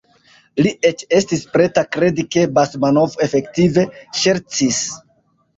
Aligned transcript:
Li 0.67 0.71
eĉ 0.89 1.03
estis 1.17 1.43
preta 1.57 1.83
kredi, 1.97 2.25
ke 2.37 2.45
Basmanov 2.55 3.15
efektive 3.29 3.87
ŝercis. 4.23 4.85